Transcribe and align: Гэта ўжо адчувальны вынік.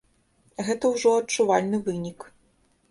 Гэта 0.69 0.85
ўжо 0.93 1.13
адчувальны 1.21 1.85
вынік. 1.91 2.19